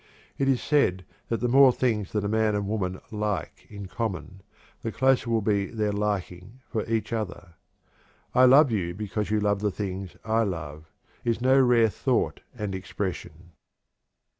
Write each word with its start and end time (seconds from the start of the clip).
It 0.39 0.49
is 0.49 0.63
said 0.63 1.05
that 1.29 1.41
the 1.41 1.47
more 1.47 1.71
things 1.71 2.11
that 2.13 2.23
a 2.25 2.27
man 2.27 2.55
and 2.55 2.65
woman 2.67 2.99
"like" 3.11 3.67
in 3.69 3.85
common, 3.85 4.41
the 4.81 4.91
closer 4.91 5.29
will 5.29 5.43
be 5.43 5.67
their 5.67 5.91
"liking" 5.91 6.61
for 6.67 6.83
each 6.89 7.13
other. 7.13 7.53
"I 8.33 8.45
love 8.45 8.71
you 8.71 8.95
because 8.95 9.29
you 9.29 9.39
love 9.39 9.59
the 9.59 9.69
things 9.69 10.17
I 10.25 10.41
love," 10.41 10.85
is 11.23 11.39
no 11.39 11.59
rare 11.61 11.89
thought 11.89 12.39
and 12.57 12.73
expression. 12.73 13.51